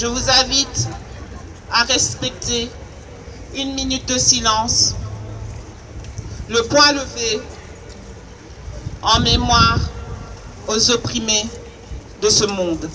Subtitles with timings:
[0.00, 0.88] je vous invite
[1.70, 2.70] à respecter
[3.54, 4.94] une minute de silence,
[6.48, 7.42] le point levé
[9.02, 9.78] en mémoire
[10.68, 11.44] aux opprimés
[12.22, 12.88] de ce monde.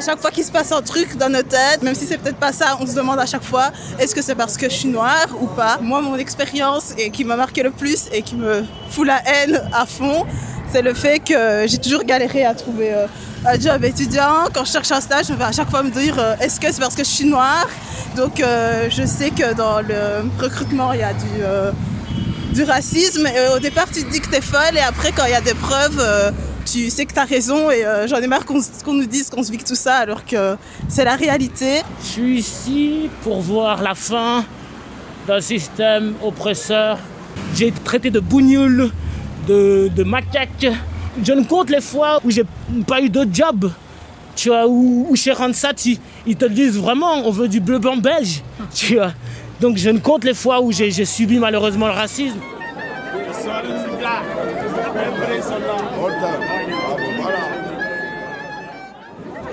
[0.00, 2.38] À chaque fois qu'il se passe un truc dans nos têtes, même si c'est peut-être
[2.38, 4.88] pas ça, on se demande à chaque fois est-ce que c'est parce que je suis
[4.88, 5.78] noire ou pas?
[5.82, 9.60] Moi, mon expérience et qui m'a marqué le plus et qui me fout la haine
[9.74, 10.24] à fond,
[10.72, 13.06] c'est le fait que j'ai toujours galéré à trouver euh,
[13.44, 14.48] un job étudiant.
[14.54, 16.72] Quand je cherche un stage, je vais à chaque fois me dire euh, est-ce que
[16.72, 17.68] c'est parce que je suis noire?
[18.16, 21.12] Donc, euh, je sais que dans le recrutement, il y a
[22.54, 23.28] du racisme.
[23.54, 25.52] Au départ, tu te dis que t'es folle et après, quand il y a des
[25.52, 26.02] preuves,
[26.70, 29.42] tu sais que t'as raison et euh, j'en ai marre qu'on qu'on nous dise qu'on
[29.42, 30.56] se vit que tout ça alors que
[30.88, 31.82] c'est la réalité.
[32.02, 34.44] Je suis ici pour voir la fin
[35.26, 36.98] d'un système oppresseur.
[37.54, 38.90] J'ai été traité de bougnoule,
[39.48, 40.66] de, de macaque.
[41.22, 42.44] Je ne compte les fois où j'ai
[42.86, 43.70] pas eu de job.
[44.36, 45.32] Tu vois, où, où chez
[45.86, 48.42] ils, ils te disent vraiment, on veut du bleu blanc belge.
[48.74, 49.12] Tu vois.
[49.60, 52.38] Donc je ne compte les fois où j'ai j'ai subi malheureusement le racisme.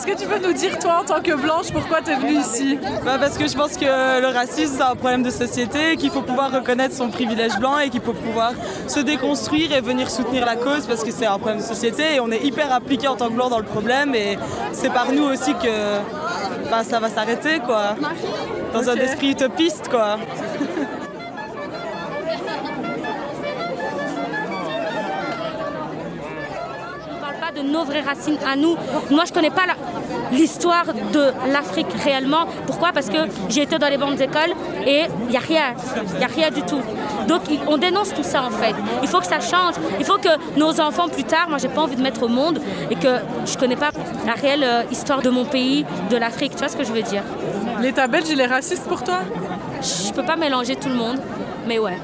[0.00, 2.40] Est-ce que tu peux nous dire, toi, en tant que blanche, pourquoi tu es venue
[2.40, 6.10] ici Bah parce que je pense que le racisme c'est un problème de société, qu'il
[6.10, 8.52] faut pouvoir reconnaître son privilège blanc et qu'il faut pouvoir
[8.86, 12.20] se déconstruire et venir soutenir la cause parce que c'est un problème de société et
[12.20, 14.38] on est hyper impliqué en tant que blanc dans le problème et
[14.72, 15.98] c'est par nous aussi que
[16.70, 17.94] bah, ça va s'arrêter quoi.
[18.72, 20.16] Dans un esprit utopiste quoi.
[27.50, 28.76] Pas de nos vraies racines à nous.
[29.10, 29.76] Moi, je connais pas la-
[30.36, 32.46] l'histoire de l'Afrique réellement.
[32.66, 32.92] Pourquoi?
[32.92, 33.18] Parce que
[33.48, 34.52] j'ai été dans les bandes d'école
[34.86, 35.74] et il n'y a rien.
[36.12, 36.80] Il n'y a rien du tout.
[37.26, 38.74] Donc, on dénonce tout ça, en fait.
[39.02, 39.74] Il faut que ça change.
[39.98, 40.28] Il faut que
[40.58, 42.60] nos enfants, plus tard, moi, j'ai pas envie de mettre au monde
[42.90, 43.16] et que
[43.46, 43.90] je connais pas
[44.26, 46.52] la réelle euh, histoire de mon pays, de l'Afrique.
[46.52, 47.22] Tu vois ce que je veux dire?
[47.80, 49.20] L'État belge, il est raciste pour toi?
[49.82, 51.18] Je peux pas mélanger tout le monde,
[51.66, 51.96] mais ouais.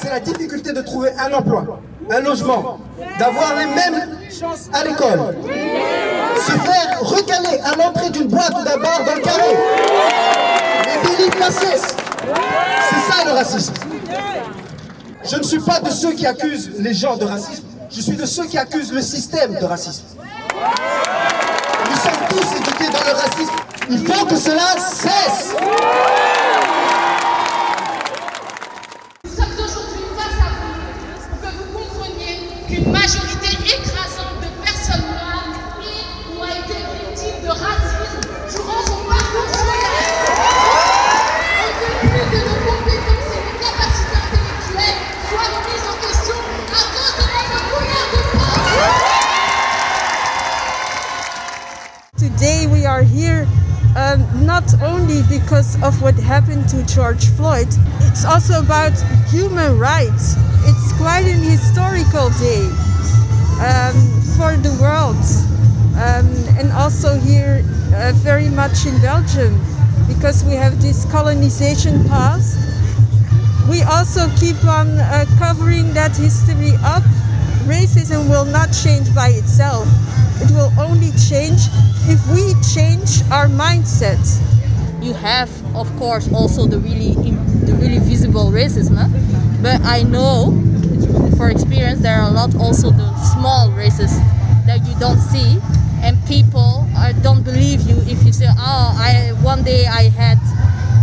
[0.00, 1.80] C'est la difficulté de trouver un emploi,
[2.10, 2.78] un logement,
[3.18, 5.36] d'avoir les mêmes chances à l'école.
[6.36, 9.56] Se faire recaler à l'entrée d'une boîte ou d'un bar dans le carré.
[10.86, 11.82] Les délits faciès.
[12.88, 13.74] C'est ça le racisme.
[15.24, 17.64] Je ne suis pas de ceux qui accusent les gens de racisme.
[17.90, 20.04] Je suis de ceux qui accusent le système de racisme.
[21.90, 23.52] Nous sommes tous éduqués dans le racisme.
[23.90, 25.54] Il faut que cela cesse.
[55.50, 57.66] Because of what happened to George Floyd,
[58.06, 58.94] it's also about
[59.26, 60.36] human rights.
[60.62, 62.62] It's quite an historical day
[63.58, 63.98] um,
[64.38, 65.18] for the world
[65.98, 69.58] um, and also here uh, very much in Belgium
[70.06, 72.54] because we have this colonization past.
[73.68, 77.02] We also keep on uh, covering that history up.
[77.66, 79.88] Racism will not change by itself.
[80.40, 81.58] It will only change
[82.06, 84.22] if we change our mindset.
[85.02, 87.14] You have of course also the really
[87.66, 88.96] the really visible racism
[89.62, 90.52] but i know
[91.36, 94.20] for experience there are a lot also the small racists
[94.66, 95.58] that you don't see
[96.02, 100.38] and people uh, don't believe you if you say oh i one day i had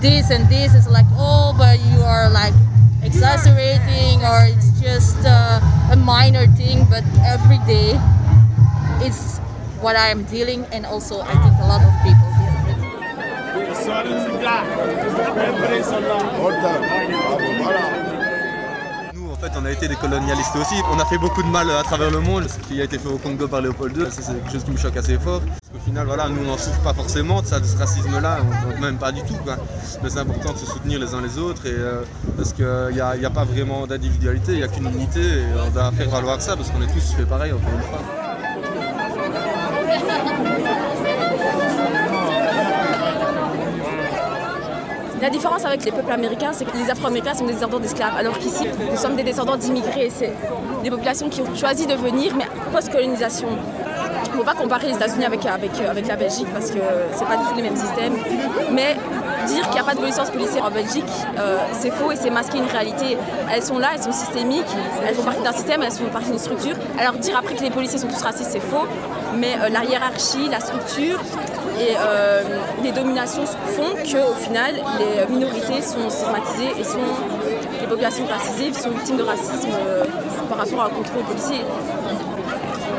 [0.00, 2.54] this and this it's like oh but you are like
[3.02, 5.60] exaggerating or it's just uh,
[5.92, 7.98] a minor thing but every day
[9.00, 9.38] it's
[9.80, 12.37] what i am dealing and also i think a lot of people
[19.14, 20.74] Nous, en fait, on a été des colonialistes aussi.
[20.92, 22.48] On a fait beaucoup de mal à travers le monde.
[22.48, 24.76] Ce qui a été fait au Congo par Léopold II, c'est quelque chose qui me
[24.76, 25.40] choque assez fort.
[25.40, 28.38] Parce qu'au final, voilà, nous, on n'en souffre pas forcément de, ça, de ce racisme-là,
[28.80, 29.36] même pas du tout.
[30.02, 32.02] Mais c'est important de se soutenir les uns les autres euh,
[32.36, 35.70] parce qu'il n'y a, a, pas vraiment d'individualité, il n'y a qu'une unité et on
[35.70, 38.27] doit faire valoir ça parce qu'on est tous fait pareil, encore une fois.
[45.20, 48.38] La différence avec les peuples américains, c'est que les Afro-Américains sont des descendants d'esclaves, alors
[48.38, 50.10] qu'ici, nous sommes des descendants d'immigrés.
[50.16, 50.32] C'est
[50.84, 53.48] des populations qui ont choisi de venir, mais post-colonisation.
[54.26, 56.78] Il ne faut pas comparer les États-Unis avec, la Belgique parce que
[57.12, 58.14] c'est pas du tout les mêmes systèmes.
[58.72, 58.96] Mais
[59.46, 61.04] dire qu'il n'y a pas de violence policière en Belgique,
[61.38, 63.16] euh, c'est faux et c'est masquer une réalité.
[63.52, 64.66] Elles sont là, elles sont systémiques,
[65.06, 66.76] elles font partie d'un système, elles font partie d'une structure.
[66.98, 68.86] Alors dire après que les policiers sont tous racistes, c'est faux.
[69.36, 71.20] Mais euh, la hiérarchie, la structure
[71.80, 72.42] et euh,
[72.82, 76.98] les dominations font qu'au final, les minorités sont stigmatisées et sont
[77.80, 80.04] les populations racisées sont victimes de racisme euh,
[80.48, 81.60] par rapport à un contrôle policier.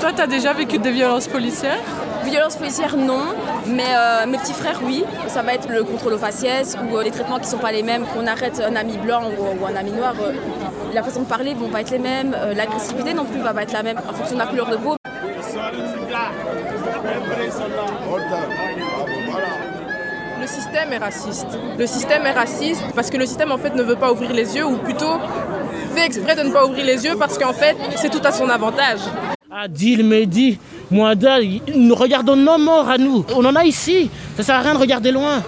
[0.00, 1.78] Toi, tu as déjà vécu des violences policières?
[2.24, 3.22] Violences policières, non.
[3.66, 5.04] Mais euh, mes petits frères, oui.
[5.28, 7.72] Ça va être le contrôle aux faciès ou euh, les traitements qui ne sont pas
[7.72, 8.04] les mêmes.
[8.06, 10.32] Qu'on arrête un ami blanc ou, ou un ami noir, euh,
[10.92, 12.34] la façon de parler ne vont pas être les mêmes.
[12.36, 14.76] Euh, L'agressivité non plus va pas être la même en fonction de la couleur de
[14.76, 14.96] peau.
[20.52, 21.46] Le système est raciste.
[21.78, 24.54] Le système est raciste parce que le système en fait ne veut pas ouvrir les
[24.54, 25.16] yeux ou plutôt
[25.94, 28.50] fait exprès de ne pas ouvrir les yeux parce qu'en fait c'est tout à son
[28.50, 29.00] avantage.
[29.50, 30.58] Adil, Mehdi,
[30.90, 31.38] Moada,
[31.74, 33.24] nous regardons nos morts à nous.
[33.34, 34.10] On en a ici.
[34.36, 35.42] Ça sert à rien de regarder loin.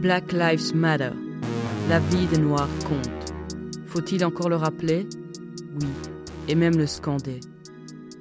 [0.00, 1.10] Black Lives Matter.
[1.88, 3.34] La vie des Noirs compte.
[3.86, 5.08] Faut-il encore le rappeler?
[5.80, 5.88] Oui,
[6.46, 7.40] et même le scander.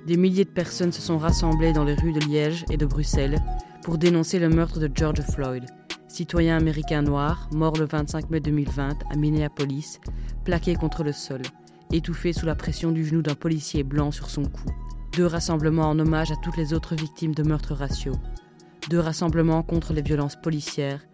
[0.07, 3.37] Des milliers de personnes se sont rassemblées dans les rues de Liège et de Bruxelles
[3.83, 5.65] pour dénoncer le meurtre de George Floyd,
[6.07, 9.99] citoyen américain noir, mort le 25 mai 2020 à Minneapolis,
[10.45, 11.43] plaqué contre le sol,
[11.91, 14.65] étouffé sous la pression du genou d'un policier blanc sur son cou.
[15.15, 18.15] Deux rassemblements en hommage à toutes les autres victimes de meurtres raciaux.
[18.89, 21.05] Deux rassemblements contre les violences policières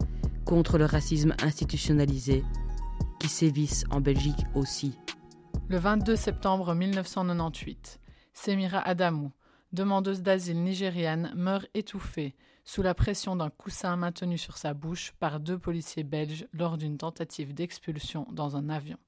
[0.44, 2.44] contre le racisme institutionnalisé,
[3.18, 4.98] qui sévissent en Belgique aussi.
[5.68, 7.98] Le 22 septembre 1998,
[8.32, 9.32] Semira Adamou,
[9.72, 15.40] demandeuse d'asile nigériane, meurt étouffée sous la pression d'un coussin maintenu sur sa bouche par
[15.40, 18.98] deux policiers belges lors d'une tentative d'expulsion dans un avion.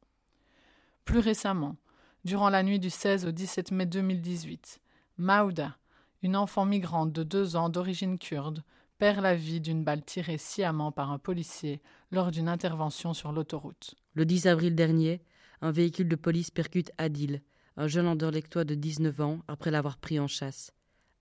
[1.05, 1.77] Plus récemment,
[2.25, 4.81] durant la nuit du 16 au 17 mai 2018,
[5.19, 5.77] Maouda,
[6.23, 8.63] une enfant migrante de deux ans d'origine kurde,
[8.99, 13.95] perd la vie d'une balle tirée sciemment par un policier lors d'une intervention sur l'autoroute.
[14.15, 15.23] Le 10 avril dernier,
[15.61, 17.43] un véhicule de police percute Adil,
[17.77, 20.73] un jeune anderlechtois de 19 ans, après l'avoir pris en chasse.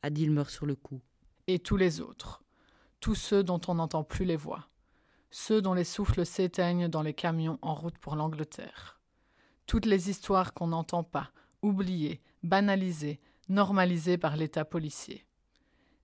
[0.04, 1.02] Adil meurt sur le coup.
[1.48, 2.44] Et tous les autres,
[3.00, 4.70] tous ceux dont on n'entend plus les voix,
[5.32, 9.00] ceux dont les souffles s'éteignent dans les camions en route pour l'Angleterre.
[9.66, 11.32] Toutes les histoires qu'on n'entend pas,
[11.62, 13.20] oubliées, banalisées,
[13.50, 15.25] normalisées par l'État policier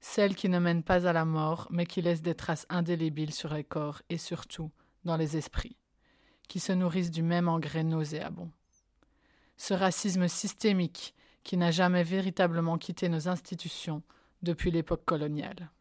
[0.01, 3.53] celles qui ne mènent pas à la mort, mais qui laissent des traces indélébiles sur
[3.53, 4.71] les corps et surtout
[5.06, 5.77] dans les esprits,
[6.48, 8.51] qui se nourrissent du même engrais nauséabond.
[9.57, 11.13] Ce racisme systémique
[11.44, 14.01] qui n'a jamais véritablement quitté nos institutions
[14.42, 15.71] depuis l'époque coloniale.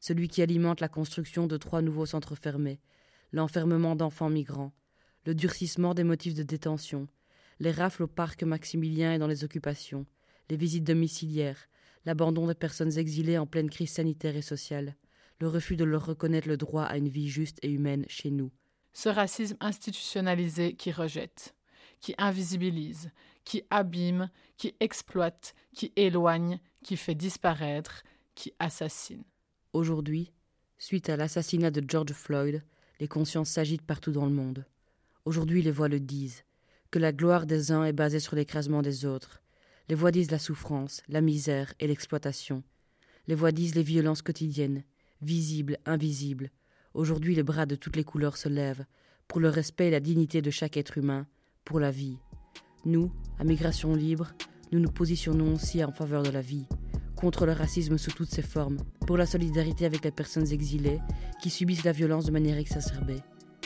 [0.00, 2.80] Celui qui alimente la construction de trois nouveaux centres fermés,
[3.32, 4.72] l'enfermement d'enfants migrants,
[5.26, 7.08] le durcissement des motifs de détention,
[7.58, 10.06] les rafles au parc Maximilien et dans les occupations,
[10.50, 11.68] les visites domiciliaires,
[12.04, 14.96] l'abandon des personnes exilées en pleine crise sanitaire et sociale,
[15.40, 18.50] le refus de leur reconnaître le droit à une vie juste et humaine chez nous.
[18.92, 21.54] Ce racisme institutionnalisé qui rejette,
[22.00, 23.10] qui invisibilise,
[23.44, 29.24] qui abîme, qui exploite, qui éloigne, qui fait disparaître, qui assassine.
[29.72, 30.32] Aujourd'hui,
[30.78, 32.62] suite à l'assassinat de George Floyd,
[33.00, 34.64] les consciences s'agitent partout dans le monde.
[35.24, 36.44] Aujourd'hui, les voix le disent,
[36.90, 39.42] que la gloire des uns est basée sur l'écrasement des autres,
[39.88, 42.62] les voix disent la souffrance, la misère et l'exploitation.
[43.26, 44.82] Les voix disent les violences quotidiennes,
[45.20, 46.50] visibles, invisibles.
[46.94, 48.86] Aujourd'hui, les bras de toutes les couleurs se lèvent,
[49.28, 51.26] pour le respect et la dignité de chaque être humain,
[51.64, 52.18] pour la vie.
[52.84, 54.32] Nous, à Migration Libre,
[54.72, 56.66] nous nous positionnons aussi en faveur de la vie,
[57.16, 61.00] contre le racisme sous toutes ses formes, pour la solidarité avec les personnes exilées
[61.40, 63.20] qui subissent la violence de manière exacerbée,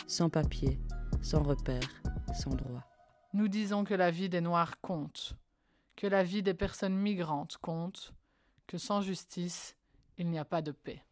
[0.07, 0.79] sans papier,
[1.23, 2.03] sans repère,
[2.35, 2.85] sans droit.
[3.35, 5.37] Nous disons que la vie des Noirs compte,
[5.99, 8.12] que la vie des personnes migrantes compte,
[8.69, 9.75] que sans justice,
[10.17, 11.02] il n'y a pas de paix.